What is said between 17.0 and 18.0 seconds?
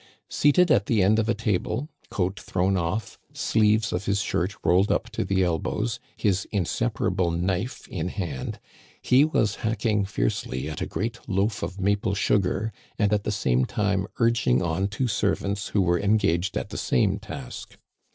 task.